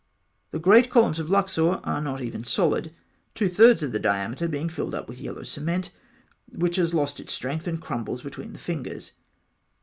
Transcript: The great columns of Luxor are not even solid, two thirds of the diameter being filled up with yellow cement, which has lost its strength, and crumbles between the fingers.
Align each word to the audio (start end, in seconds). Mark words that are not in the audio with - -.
The 0.49 0.57
great 0.57 0.89
columns 0.89 1.19
of 1.19 1.29
Luxor 1.29 1.73
are 1.83 2.01
not 2.01 2.21
even 2.21 2.43
solid, 2.43 2.91
two 3.35 3.47
thirds 3.47 3.83
of 3.83 3.91
the 3.91 3.99
diameter 3.99 4.47
being 4.47 4.67
filled 4.67 4.95
up 4.95 5.07
with 5.07 5.21
yellow 5.21 5.43
cement, 5.43 5.91
which 6.51 6.77
has 6.77 6.95
lost 6.95 7.19
its 7.19 7.33
strength, 7.33 7.67
and 7.67 7.79
crumbles 7.79 8.23
between 8.23 8.53
the 8.53 8.57
fingers. 8.57 9.11